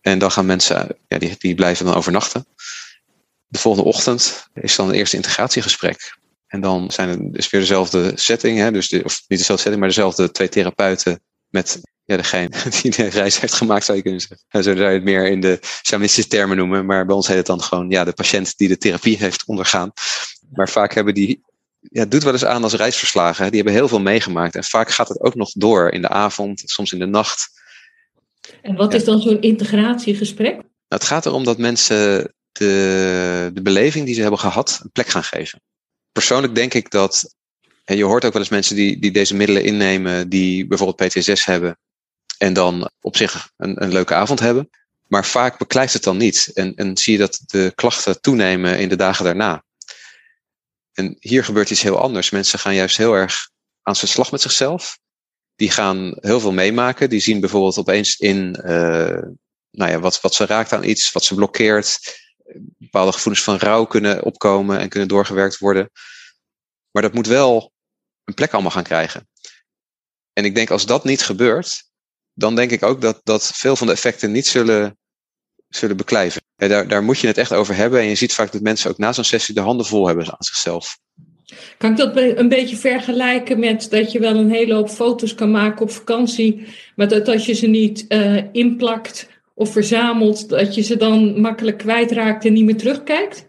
[0.00, 2.46] En dan gaan mensen, ja, die, die blijven dan overnachten.
[3.46, 6.18] De volgende ochtend is dan het eerste integratiegesprek.
[6.46, 9.88] En dan zijn het is weer dezelfde setting, hè, dus of niet dezelfde setting, maar
[9.88, 12.50] dezelfde twee therapeuten met ja, degene
[12.82, 14.46] die de reis heeft gemaakt, zou je kunnen zeggen.
[14.50, 17.46] Zo zou je het meer in de shamanistische termen noemen, maar bij ons heet het
[17.46, 19.92] dan gewoon ja, de patiënt die de therapie heeft ondergaan.
[20.52, 21.40] Maar vaak hebben die,
[21.80, 23.46] ja, het doet wel eens aan als reisverslagen.
[23.46, 24.54] Die hebben heel veel meegemaakt.
[24.54, 27.60] En vaak gaat het ook nog door in de avond, soms in de nacht.
[28.62, 30.52] En wat is dan zo'n integratiegesprek?
[30.52, 35.08] Nou, het gaat erom dat mensen de, de beleving die ze hebben gehad een plek
[35.08, 35.60] gaan geven.
[36.12, 37.34] Persoonlijk denk ik dat,
[37.84, 41.44] en je hoort ook wel eens mensen die, die deze middelen innemen, die bijvoorbeeld PTSS
[41.44, 41.78] hebben
[42.38, 44.70] en dan op zich een, een leuke avond hebben.
[45.06, 46.50] Maar vaak beklijft het dan niet.
[46.54, 49.64] En, en zie je dat de klachten toenemen in de dagen daarna.
[50.92, 52.30] En hier gebeurt iets heel anders.
[52.30, 53.50] Mensen gaan juist heel erg
[53.82, 54.98] aan zijn slag met zichzelf.
[55.54, 57.10] Die gaan heel veel meemaken.
[57.10, 59.22] Die zien bijvoorbeeld opeens in uh,
[59.70, 62.20] nou ja, wat, wat ze raakt aan iets, wat ze blokkeert.
[62.78, 65.90] Bepaalde gevoelens van rouw kunnen opkomen en kunnen doorgewerkt worden.
[66.90, 67.72] Maar dat moet wel
[68.24, 69.28] een plek allemaal gaan krijgen.
[70.32, 71.84] En ik denk als dat niet gebeurt,
[72.32, 74.98] dan denk ik ook dat, dat veel van de effecten niet zullen,
[75.68, 76.42] zullen beklijven.
[76.62, 78.00] Ja, daar, daar moet je het echt over hebben.
[78.00, 80.36] En je ziet vaak dat mensen ook na zo'n sessie de handen vol hebben aan
[80.38, 80.98] zichzelf.
[81.78, 85.50] Kan ik dat een beetje vergelijken met dat je wel een hele hoop foto's kan
[85.50, 90.82] maken op vakantie, maar dat als je ze niet uh, inplakt of verzamelt, dat je
[90.82, 93.48] ze dan makkelijk kwijtraakt en niet meer terugkijkt?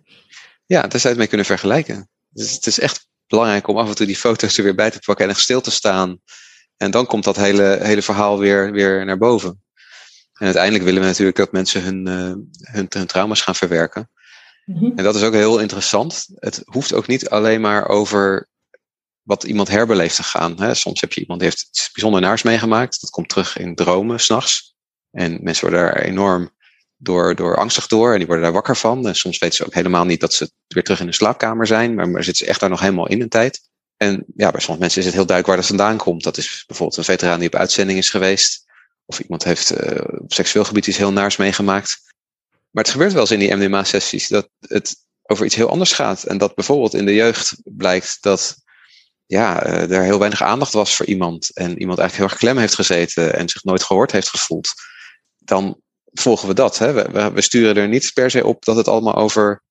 [0.65, 2.09] Ja, daar zou je het mee kunnen vergelijken.
[2.29, 4.99] Dus het is echt belangrijk om af en toe die foto's er weer bij te
[5.05, 6.19] pakken en echt stil te staan.
[6.77, 9.62] En dan komt dat hele, hele verhaal weer, weer naar boven.
[10.43, 14.09] En uiteindelijk willen we natuurlijk dat mensen hun, uh, hun, hun trauma's gaan verwerken.
[14.65, 14.91] Mm-hmm.
[14.95, 16.27] En dat is ook heel interessant.
[16.35, 18.49] Het hoeft ook niet alleen maar over
[19.21, 20.61] wat iemand herbeleeft te gaan.
[20.61, 20.73] Hè.
[20.73, 23.01] Soms heb je iemand die heeft iets bijzonder naars meegemaakt.
[23.01, 24.75] Dat komt terug in dromen s'nachts.
[25.11, 26.49] En mensen worden daar enorm
[26.97, 29.07] door, door angstig door en die worden daar wakker van.
[29.07, 31.93] En soms weten ze ook helemaal niet dat ze weer terug in de slaapkamer zijn,
[31.93, 33.61] maar, maar zitten ze echt daar nog helemaal in een tijd.
[33.97, 36.23] En ja, bij sommige mensen is het heel duidelijk waar dat vandaan komt.
[36.23, 38.62] Dat is bijvoorbeeld een veteraan die op uitzending is geweest.
[39.05, 42.01] Of iemand heeft uh, op seksueel gebied iets heel naars meegemaakt.
[42.71, 46.23] Maar het gebeurt wel eens in die MDMA-sessies dat het over iets heel anders gaat.
[46.23, 48.55] En dat bijvoorbeeld in de jeugd blijkt dat
[49.25, 51.53] ja, uh, er heel weinig aandacht was voor iemand.
[51.53, 54.73] En iemand eigenlijk heel erg klem heeft gezeten en zich nooit gehoord heeft gevoeld.
[55.37, 55.81] Dan
[56.13, 56.77] volgen we dat.
[56.77, 56.93] Hè?
[56.93, 59.63] We, we sturen er niet per se op dat het allemaal over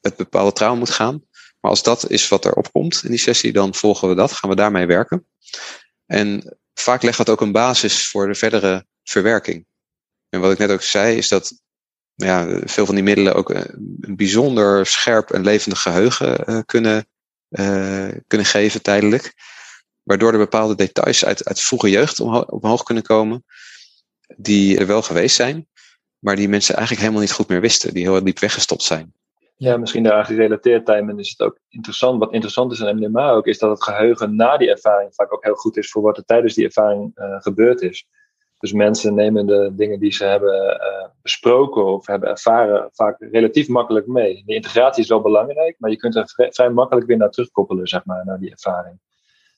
[0.00, 1.22] het bepaalde trauma moet gaan.
[1.60, 4.50] Maar als dat is wat er opkomt in die sessie, dan volgen we dat, gaan
[4.50, 5.26] we daarmee werken.
[6.06, 9.66] En vaak legt dat ook een basis voor de verdere verwerking.
[10.28, 11.52] En wat ik net ook zei, is dat
[12.14, 17.06] ja, veel van die middelen ook een bijzonder scherp en levendig geheugen uh, kunnen,
[17.48, 19.34] uh, kunnen geven tijdelijk.
[20.02, 23.44] Waardoor er bepaalde details uit, uit vroege jeugd omhoog, omhoog kunnen komen,
[24.36, 25.68] die er wel geweest zijn,
[26.18, 29.14] maar die mensen eigenlijk helemaal niet goed meer wisten, die heel diep weggestopt zijn.
[29.60, 32.18] Ja, misschien daaraan gerelateerd, Tijmen, is het ook interessant.
[32.18, 35.44] Wat interessant is aan MDMA ook, is dat het geheugen na die ervaring vaak ook
[35.44, 38.06] heel goed is voor wat er tijdens die ervaring uh, gebeurd is.
[38.58, 43.68] Dus mensen nemen de dingen die ze hebben uh, besproken of hebben ervaren vaak relatief
[43.68, 44.42] makkelijk mee.
[44.46, 47.86] De integratie is wel belangrijk, maar je kunt er vrij, vrij makkelijk weer naar terugkoppelen,
[47.86, 49.00] zeg maar, naar die ervaring.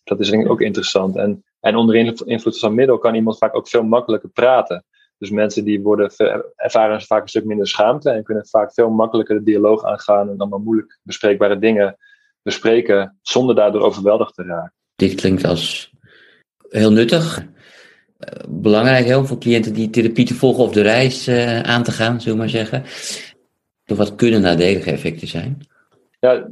[0.05, 1.17] Dat is denk ik ook interessant.
[1.17, 4.85] En, en onder invloed van middel kan iemand vaak ook veel makkelijker praten.
[5.23, 6.11] Dus mensen die worden,
[6.57, 10.39] ervaren vaak een stuk minder schaamte en kunnen vaak veel makkelijker de dialoog aangaan en
[10.39, 11.97] allemaal moeilijk bespreekbare dingen
[12.43, 14.73] bespreken zonder daardoor overweldigd te raken.
[14.97, 15.93] Dit klinkt als
[16.69, 17.47] heel nuttig.
[18.49, 22.21] Belangrijk heel voor cliënten die therapie te volgen of de reis uh, aan te gaan,
[22.21, 22.83] zullen we maar zeggen.
[23.87, 25.67] Of wat kunnen nadelige effecten zijn?
[26.21, 26.49] Ja,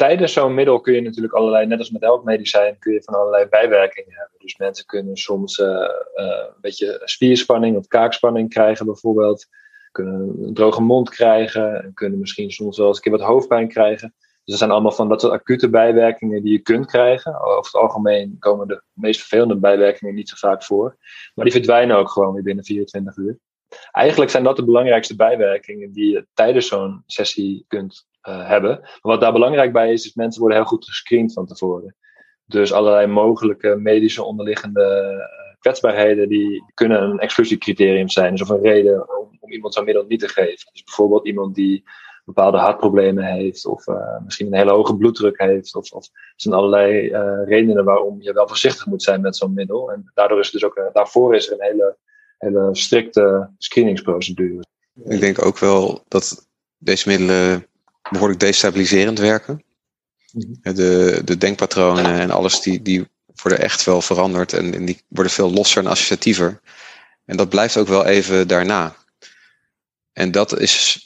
[0.00, 3.14] tijdens zo'n middel kun je natuurlijk allerlei, net als met elk medicijn, kun je van
[3.14, 4.38] allerlei bijwerkingen hebben.
[4.38, 9.46] Dus mensen kunnen soms uh, uh, een beetje spierspanning of kaakspanning krijgen bijvoorbeeld.
[9.92, 11.82] Kunnen een droge mond krijgen.
[11.82, 14.14] En kunnen misschien soms wel eens een keer wat hoofdpijn krijgen.
[14.18, 17.40] Dus er zijn allemaal van dat soort acute bijwerkingen die je kunt krijgen.
[17.40, 20.96] Over het algemeen komen de meest vervelende bijwerkingen niet zo vaak voor.
[21.34, 23.38] Maar die verdwijnen ook gewoon weer binnen 24 uur.
[23.90, 28.78] Eigenlijk zijn dat de belangrijkste bijwerkingen die je tijdens zo'n sessie kunt uh, hebben.
[28.80, 31.96] Maar wat daar belangrijk bij is, is mensen worden heel goed gescreend van tevoren.
[32.44, 38.30] Dus allerlei mogelijke medische onderliggende uh, kwetsbaarheden, die kunnen een exclusiecriterium zijn.
[38.30, 40.68] Dus of een reden om, iemand zo'n middel niet te geven.
[40.72, 41.84] Dus bijvoorbeeld iemand die
[42.24, 45.74] bepaalde hartproblemen heeft, of uh, misschien een hele hoge bloeddruk heeft.
[45.74, 47.08] Of, of er zijn allerlei
[47.44, 49.92] redenen waarom je wel voorzichtig moet zijn met zo'n middel.
[49.92, 51.96] En daardoor is dus ook, daarvoor is er een hele,
[52.38, 54.64] hele strikte screeningsprocedure.
[55.04, 57.66] Ik denk ook wel dat deze middelen
[58.10, 59.64] behoorlijk destabiliserend werken.
[60.32, 60.74] Mm-hmm.
[60.74, 63.08] De, de denkpatronen en alles die, die
[63.42, 66.60] worden echt wel veranderd en, en die worden veel losser en associatiever.
[67.24, 68.96] En dat blijft ook wel even daarna.
[70.12, 71.04] En dat is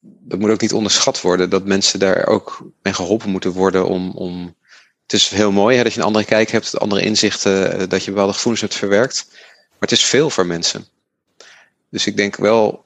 [0.00, 4.10] dat moet ook niet onderschat worden, dat mensen daar ook mee geholpen moeten worden om.
[4.10, 4.58] om
[5.02, 8.04] het is heel mooi hè, dat je een andere kijk hebt, andere inzichten, eh, dat
[8.04, 9.26] je bepaalde gevoelens hebt verwerkt.
[9.28, 10.86] Maar het is veel voor mensen.
[11.88, 12.84] Dus ik denk wel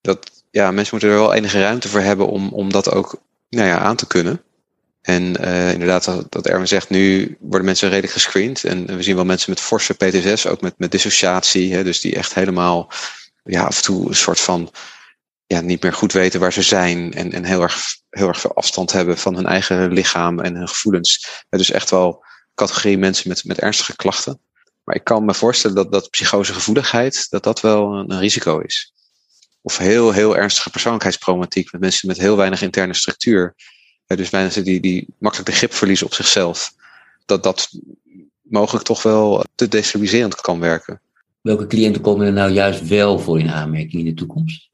[0.00, 3.68] dat ja, mensen moeten er wel enige ruimte voor hebben om, om dat ook nou
[3.68, 4.42] ja, aan te kunnen.
[5.02, 8.64] En uh, inderdaad, dat, Erwin zegt, nu worden mensen redelijk gescreend.
[8.64, 11.74] En we zien wel mensen met forse PTSS, ook met, met dissociatie.
[11.74, 12.92] Hè, dus die echt helemaal
[13.44, 14.70] ja, af en toe een soort van
[15.46, 18.54] ja, niet meer goed weten waar ze zijn en, en heel, erg, heel erg veel
[18.54, 21.44] afstand hebben van hun eigen lichaam en hun gevoelens.
[21.48, 24.40] dus echt wel categorie mensen met, met ernstige klachten.
[24.84, 28.92] Maar ik kan me voorstellen dat, dat psychosegevoeligheid, dat dat wel een, een risico is.
[29.62, 33.54] Of heel, heel ernstige persoonlijkheidsproblematiek met mensen met heel weinig interne structuur.
[34.06, 36.74] dus mensen die, die makkelijk de grip verliezen op zichzelf.
[37.24, 37.70] Dat dat
[38.42, 41.00] mogelijk toch wel te destabiliserend kan werken.
[41.40, 44.70] Welke cliënten komen er nou juist wel voor in aanmerking in de toekomst?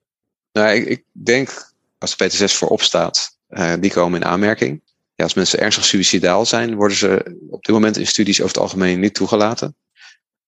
[0.52, 4.82] Nou, ik, ik denk als de PTSS voorop staat, uh, die komen in aanmerking.
[5.14, 8.62] Ja, als mensen ernstig suicidaal zijn, worden ze op dit moment in studies over het
[8.62, 9.76] algemeen niet toegelaten.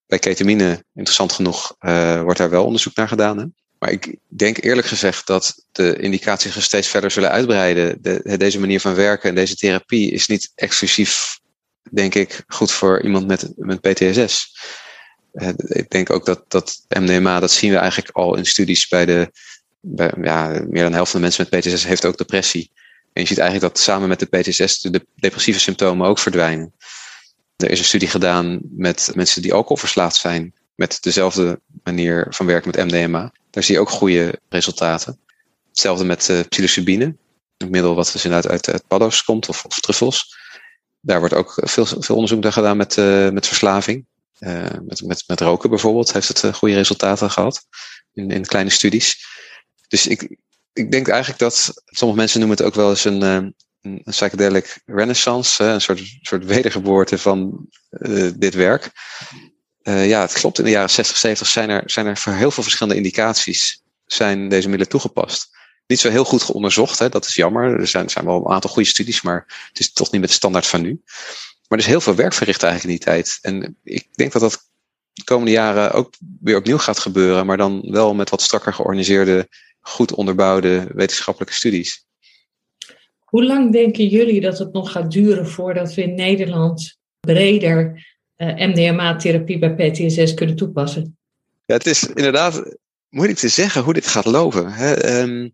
[0.05, 3.37] Bij ketamine, interessant genoeg, uh, wordt daar wel onderzoek naar gedaan.
[3.37, 3.45] Hè?
[3.81, 8.01] Maar ik denk eerlijk gezegd dat de indicaties zich steeds verder zullen uitbreiden.
[8.01, 11.39] De, deze manier van werken en deze therapie is niet exclusief,
[11.91, 14.57] denk ik, goed voor iemand met, met PTSS.
[15.33, 19.05] Uh, ik denk ook dat, dat MDMA, dat zien we eigenlijk al in studies bij
[19.05, 19.31] de
[20.21, 22.71] ja, meer dan de helft van de mensen met PTSS heeft ook depressie.
[23.13, 26.73] En je ziet eigenlijk dat samen met de PTSS de depressieve symptomen ook verdwijnen.
[27.55, 32.71] Er is een studie gedaan met mensen die alcoholverslaafd zijn, met dezelfde manier van werken
[32.71, 33.31] met MDMA.
[33.49, 35.19] Daar zie je ook goede resultaten.
[35.69, 37.15] Hetzelfde met uh, psilocybine,
[37.57, 40.37] een middel wat dus inderdaad uit, uit paddo's komt, of, of truffels.
[40.99, 44.05] Daar wordt ook veel, veel onderzoek naar gedaan met, uh, met verslaving.
[44.39, 47.65] Uh, met, met, met roken bijvoorbeeld heeft het goede resultaten gehad
[48.13, 49.25] in, in kleine studies.
[49.87, 50.37] Dus ik,
[50.73, 53.49] ik denk eigenlijk dat sommige mensen noemen het ook wel eens een, eh,
[53.81, 57.67] een psychedelic renaissance, een soort, soort wedergeboorte van
[58.35, 58.91] dit werk.
[59.83, 60.57] Uh, ja, het klopt.
[60.57, 64.49] In de jaren 60, 70 zijn er, zijn er voor heel veel verschillende indicaties zijn
[64.49, 65.49] deze middelen toegepast.
[65.87, 67.79] Niet zo heel goed geonderzocht, hè, dat is jammer.
[67.79, 70.35] Er zijn, zijn wel een aantal goede studies, maar het is toch niet met de
[70.35, 71.01] standaard van nu.
[71.67, 73.39] Maar er is heel veel werk verricht eigenlijk in die tijd.
[73.41, 74.69] En ik denk dat dat
[75.13, 79.47] de komende jaren ook weer opnieuw gaat gebeuren, maar dan wel met wat strakker georganiseerde
[79.81, 82.05] goed onderbouwde wetenschappelijke studies.
[83.19, 88.01] Hoe lang denken jullie dat het nog gaat duren voordat we in Nederland breder eh,
[88.45, 91.17] MDMA-therapie bij PTSS kunnen toepassen?
[91.65, 92.75] Ja, het is inderdaad
[93.09, 94.71] moeilijk te zeggen hoe dit gaat lopen.
[94.71, 95.21] Hè.
[95.21, 95.53] Um,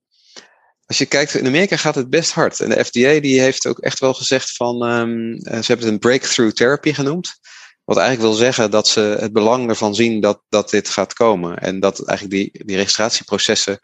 [0.86, 2.60] als je kijkt, in Amerika gaat het best hard.
[2.60, 6.00] En de FDA die heeft ook echt wel gezegd van, um, ze hebben het een
[6.00, 7.40] breakthrough therapy genoemd.
[7.84, 11.58] Wat eigenlijk wil zeggen dat ze het belang ervan zien dat, dat dit gaat komen.
[11.58, 13.80] En dat eigenlijk die, die registratieprocessen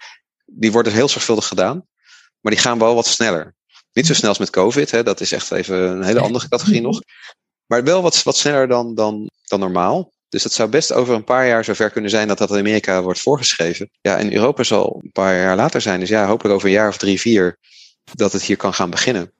[0.46, 1.88] die worden heel zorgvuldig gedaan,
[2.40, 3.56] maar die gaan wel wat sneller.
[3.94, 6.82] Niet zo snel als met COVID, hè, dat is echt even een hele andere categorie
[6.82, 7.02] nog.
[7.74, 10.12] Maar wel wat, wat sneller dan, dan, dan normaal.
[10.30, 13.02] Dus dat zou best over een paar jaar zover kunnen zijn dat dat in Amerika
[13.02, 13.90] wordt voorgeschreven.
[14.02, 16.00] Ja, in Europa zal een paar jaar later zijn.
[16.00, 17.58] Dus ja, hopelijk over een jaar of drie, vier
[18.16, 19.32] dat het hier kan gaan beginnen.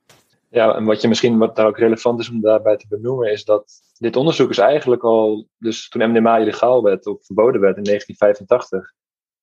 [0.50, 3.44] Ja, en wat je misschien wat daar ook relevant is om daarbij te benoemen, is
[3.44, 7.84] dat dit onderzoek is eigenlijk al, dus toen MDMA illegaal werd of verboden werd in
[7.84, 8.94] 1985,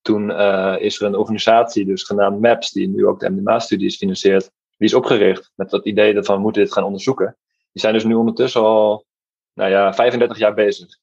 [0.02, 4.50] toen uh, is er een organisatie, dus genaamd MAPS, die nu ook de MDMA-studies financiert,
[4.76, 7.36] die is opgericht met dat idee dat we moeten dit gaan onderzoeken.
[7.72, 9.04] Die zijn dus nu ondertussen al,
[9.54, 10.98] nou ja, 35 jaar bezig.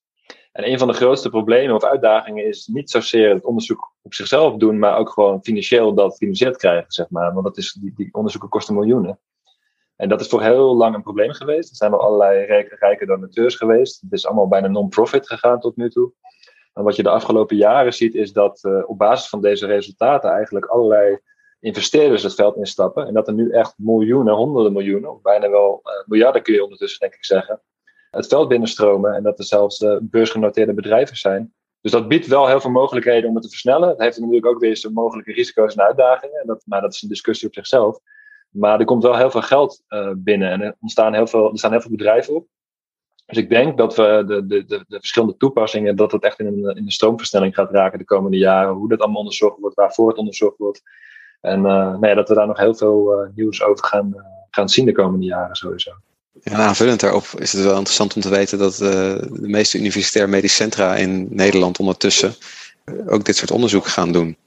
[0.51, 4.55] En een van de grootste problemen of uitdagingen is niet zozeer het onderzoek op zichzelf
[4.55, 7.33] doen, maar ook gewoon financieel dat gefinancierd krijgen, zeg maar.
[7.33, 9.19] Want dat is, die, die onderzoeken kosten miljoenen.
[9.95, 11.69] En dat is voor heel lang een probleem geweest.
[11.69, 14.01] Er zijn wel allerlei rijke, rijke donateurs geweest.
[14.01, 16.11] Het is allemaal bijna non-profit gegaan tot nu toe.
[16.73, 20.29] En wat je de afgelopen jaren ziet, is dat uh, op basis van deze resultaten
[20.29, 21.19] eigenlijk allerlei
[21.59, 23.07] investeerders het veld instappen.
[23.07, 26.99] En dat er nu echt miljoenen, honderden miljoenen, bijna wel uh, miljarden kun je ondertussen
[26.99, 27.61] denk ik zeggen,
[28.11, 29.13] het veld binnenstromen.
[29.13, 31.53] En dat er zelfs uh, beursgenoteerde bedrijven zijn.
[31.81, 33.89] Dus dat biedt wel heel veel mogelijkheden om het te versnellen.
[33.89, 36.47] Het heeft natuurlijk ook weer zijn mogelijke risico's en uitdagingen.
[36.47, 37.99] Dat, maar dat is een discussie op zichzelf.
[38.49, 41.57] Maar er komt wel heel veel geld uh, binnen en er, ontstaan heel veel, er
[41.57, 42.47] staan heel veel bedrijven op.
[43.25, 46.45] Dus ik denk dat we de, de, de, de verschillende toepassingen, dat het echt in
[46.45, 48.73] een, in een stroomversnelling gaat raken de komende jaren.
[48.73, 50.81] Hoe dat allemaal onderzocht wordt, waarvoor het onderzocht wordt.
[51.41, 54.21] En uh, nou ja, dat we daar nog heel veel uh, nieuws over gaan, uh,
[54.49, 55.91] gaan zien de komende jaren sowieso.
[56.41, 60.55] Ja, aanvullend daarop is het wel interessant om te weten dat de meeste universitair medisch
[60.55, 62.35] centra in Nederland ondertussen
[63.07, 64.37] ook dit soort onderzoek gaan doen.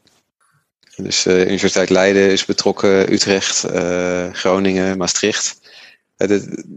[0.96, 3.66] Dus de Universiteit Leiden is betrokken, Utrecht,
[4.32, 5.60] Groningen, Maastricht.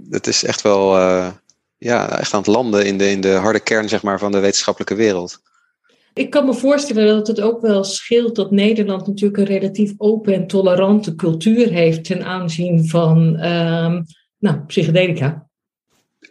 [0.10, 0.98] Het is echt wel
[1.78, 4.40] ja, echt aan het landen in de, in de harde kern zeg maar, van de
[4.40, 5.42] wetenschappelijke wereld.
[6.14, 10.34] Ik kan me voorstellen dat het ook wel scheelt dat Nederland natuurlijk een relatief open
[10.34, 14.00] en tolerante cultuur heeft ten aanzien van uh,
[14.38, 15.48] nou, psychedelica.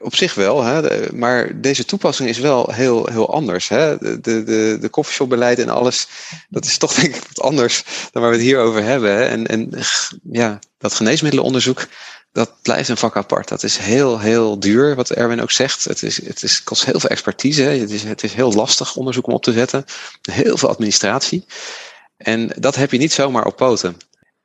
[0.01, 1.13] Op zich wel, hè?
[1.13, 3.69] maar deze toepassing is wel heel, heel anders.
[3.69, 3.99] Hè?
[3.99, 6.09] De, de, de coffeeshopbeleid en alles,
[6.49, 9.11] dat is toch denk ik wat anders dan waar we het hier over hebben.
[9.11, 9.25] Hè?
[9.25, 9.71] En, en
[10.23, 11.87] ja, dat geneesmiddelenonderzoek,
[12.33, 13.49] dat blijft een vak apart.
[13.49, 15.85] Dat is heel, heel duur, wat Erwin ook zegt.
[15.85, 17.63] Het, is, het is, kost heel veel expertise.
[17.63, 19.85] Het is, het is heel lastig onderzoek om op te zetten.
[20.23, 21.47] Heel veel administratie.
[22.17, 23.97] En dat heb je niet zomaar op poten.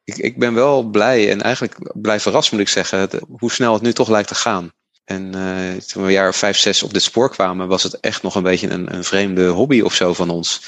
[0.04, 3.82] Ik, ik ben wel blij en eigenlijk blij verrast moet ik zeggen, hoe snel het
[3.82, 4.72] nu toch lijkt te gaan.
[5.04, 8.00] En uh, toen we een jaar of vijf, zes op dit spoor kwamen, was het
[8.00, 10.62] echt nog een beetje een, een vreemde hobby of zo van ons.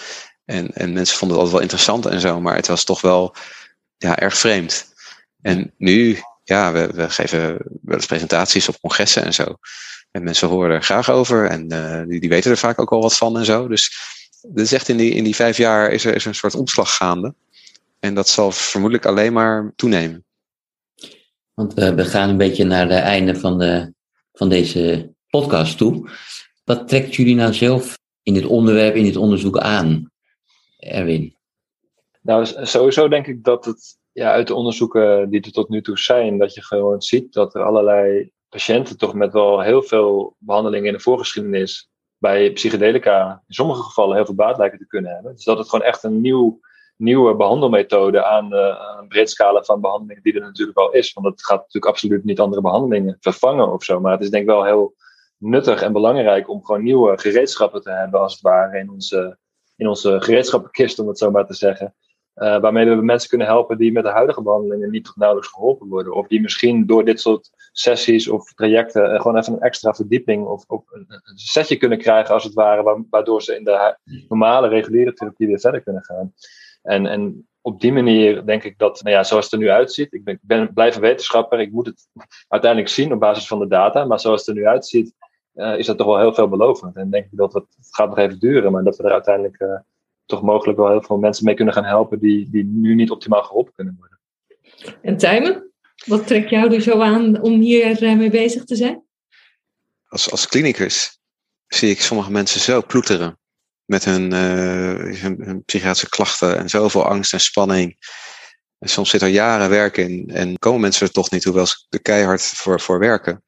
[0.45, 3.35] En, en mensen vonden het altijd wel interessant en zo, maar het was toch wel
[3.97, 4.93] ja, erg vreemd.
[5.41, 9.55] En nu ja, we, we geven wel eens presentaties op congressen en zo.
[10.11, 13.01] En mensen horen er graag over en uh, die, die weten er vaak ook al
[13.01, 13.67] wat van en zo.
[13.67, 13.91] Dus
[14.41, 16.55] dat is echt in die, in die vijf jaar is er, is er een soort
[16.55, 17.33] omslag gaande.
[17.99, 20.25] En dat zal vermoedelijk alleen maar toenemen.
[21.53, 23.93] Want we, we gaan een beetje naar het einde van, de,
[24.33, 26.09] van deze podcast toe.
[26.63, 30.11] Wat trekt jullie nou zelf in dit onderwerp, in dit onderzoek aan,
[30.79, 31.35] Erwin?
[32.21, 35.97] Nou, sowieso denk ik dat het ja, uit de onderzoeken die er tot nu toe
[35.97, 40.87] zijn, dat je gewoon ziet dat er allerlei patiënten toch met wel heel veel behandelingen
[40.87, 45.35] in de voorgeschiedenis bij psychedelica in sommige gevallen heel veel baat lijken te kunnen hebben.
[45.35, 46.59] Dus dat het gewoon echt een nieuw,
[46.97, 51.13] nieuwe behandelmethode aan, uh, een breed scala van behandelingen die er natuurlijk al is.
[51.13, 53.99] Want het gaat natuurlijk absoluut niet andere behandelingen vervangen of zo.
[53.99, 54.95] Maar het is denk ik wel heel
[55.37, 59.37] nuttig en belangrijk om gewoon nieuwe gereedschappen te hebben, als het ware, in onze,
[59.75, 61.93] in onze gereedschappenkist, om het zo maar te zeggen.
[62.39, 65.87] Uh, waarmee we mensen kunnen helpen die met de huidige behandelingen niet tot nauwelijks geholpen
[65.87, 66.13] worden.
[66.13, 70.45] Of die misschien door dit soort sessies of trajecten uh, gewoon even een extra verdieping
[70.45, 73.97] of, een, setje kunnen krijgen, als het ware, waardoor ze in de
[74.27, 76.33] normale, reguliere therapie weer verder kunnen gaan.
[76.81, 80.13] En, en op die manier denk ik dat, nou ja, zoals het er nu uitziet,
[80.13, 82.07] ik ben, blijf een wetenschapper, ik moet het
[82.47, 85.13] uiteindelijk zien op basis van de data, maar zoals het er nu uitziet,
[85.55, 86.95] uh, is dat toch wel heel veelbelovend.
[86.95, 89.83] En denk ik dat het, het gaat nog even duren, maar dat we er uiteindelijk
[90.29, 93.43] toch mogelijk wel heel veel mensen mee kunnen gaan helpen die, die nu niet optimaal
[93.43, 94.19] geholpen kunnen worden.
[95.01, 95.71] En Tijmen,
[96.05, 99.03] wat trekt jou er zo aan om hier eh, mee bezig te zijn?
[100.07, 101.19] Als, als klinicus
[101.67, 103.39] zie ik sommige mensen zo ploeteren
[103.85, 107.97] met hun, uh, hun, hun, psychiatrische klachten en zoveel angst en spanning.
[108.79, 111.85] En soms zit er jaren werk in en komen mensen er toch niet, hoewel ze
[111.89, 113.43] er keihard voor, voor werken.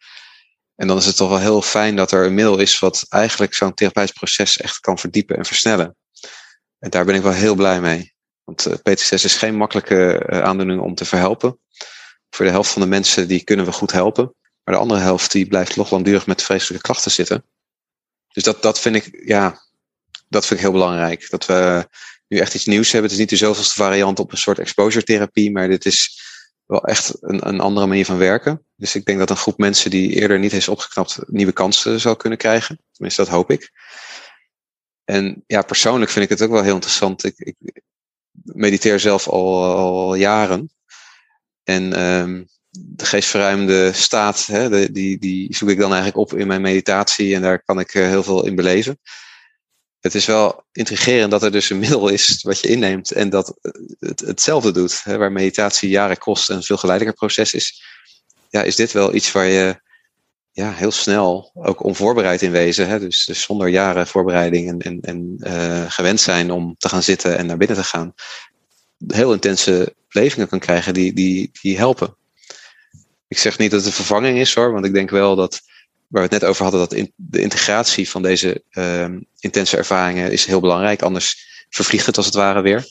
[0.76, 3.54] En dan is het toch wel heel fijn dat er een middel is wat eigenlijk
[3.54, 5.96] zo'n therapeutisch proces echt kan verdiepen en versnellen.
[6.82, 8.14] En daar ben ik wel heel blij mee.
[8.44, 11.60] Want eh, PTSS is geen makkelijke uh, aandoening om te verhelpen.
[12.30, 14.36] Voor de helft van de mensen die kunnen we goed helpen.
[14.64, 17.46] Maar de andere helft die blijft nog langdurig met vreselijke klachten zitten.
[18.28, 19.62] Dus dat, dat vind ik, ja,
[20.28, 21.30] dat vind ik heel belangrijk.
[21.30, 21.88] Dat we
[22.28, 23.10] nu echt iets nieuws hebben.
[23.10, 26.22] Het is niet de zoveelste variant op een soort exposure therapie, maar dit is
[26.66, 28.66] wel echt een, een andere manier van werken.
[28.76, 32.16] Dus ik denk dat een groep mensen die eerder niet is opgeknapt nieuwe kansen zal
[32.16, 32.80] kunnen krijgen.
[32.92, 33.72] Tenminste, dat hoop ik.
[35.12, 37.24] En ja, persoonlijk vind ik het ook wel heel interessant.
[37.24, 37.56] Ik, ik
[38.32, 40.72] mediteer zelf al, al jaren.
[41.64, 46.62] En um, de geestverruimde staat, hè, die, die zoek ik dan eigenlijk op in mijn
[46.62, 47.36] meditatie.
[47.36, 49.00] En daar kan ik uh, heel veel in beleven.
[50.00, 53.58] Het is wel intrigerend dat er dus een middel is wat je inneemt en dat
[54.00, 55.04] het hetzelfde doet.
[55.04, 57.84] Hè, waar meditatie jaren kost en een veel geleidelijker proces is.
[58.50, 59.82] Ja, is dit wel iets waar je
[60.52, 62.88] ja, heel snel ook onvoorbereid in wezen.
[62.88, 63.00] Hè?
[63.00, 67.38] Dus, dus zonder jaren voorbereiding en, en, en uh, gewend zijn om te gaan zitten
[67.38, 68.14] en naar binnen te gaan.
[69.08, 72.16] Heel intense belevingen kan krijgen die, die, die helpen.
[73.28, 75.62] Ik zeg niet dat het een vervanging is hoor, want ik denk wel dat,
[76.08, 79.06] waar we het net over hadden, dat de integratie van deze uh,
[79.40, 81.02] intense ervaringen is heel belangrijk.
[81.02, 82.86] Anders vervliegt het als het ware weer.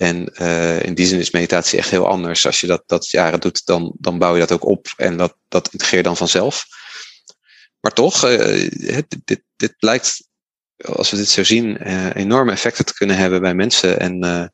[0.00, 2.46] En uh, in die zin is meditatie echt heel anders.
[2.46, 5.36] Als je dat, dat jaren doet, dan, dan bouw je dat ook op en dat,
[5.48, 6.66] dat integreer je dan vanzelf.
[7.80, 10.28] Maar toch, uh, dit, dit, dit blijkt,
[10.76, 13.98] als we dit zo zien, uh, enorme effecten te kunnen hebben bij mensen.
[14.00, 14.52] En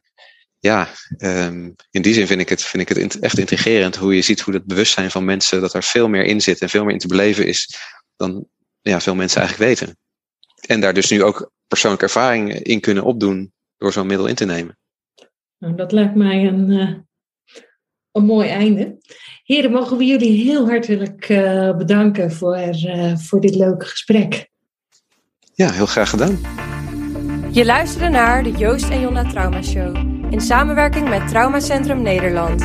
[0.59, 0.89] ja,
[1.19, 4.41] um, in die zin vind ik het, vind ik het echt intrigerend hoe je ziet
[4.41, 6.99] hoe het bewustzijn van mensen, dat er veel meer in zit en veel meer in
[6.99, 7.77] te beleven is
[8.17, 8.47] dan
[8.81, 9.99] ja, veel mensen eigenlijk weten.
[10.61, 14.45] En daar dus nu ook persoonlijke ervaring in kunnen opdoen door zo'n middel in te
[14.45, 14.79] nemen.
[15.59, 16.95] Nou, dat lijkt mij een, uh,
[18.13, 18.99] een mooi einde.
[19.45, 24.49] Heren, mogen we jullie heel hartelijk uh, bedanken voor, uh, voor dit leuke gesprek.
[25.55, 26.39] Ja, heel graag gedaan.
[27.51, 29.97] Je luisterde naar de Joost en Jonna Trauma Show
[30.31, 32.61] in samenwerking met Traumacentrum Nederland.